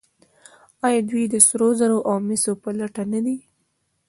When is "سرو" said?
1.47-1.69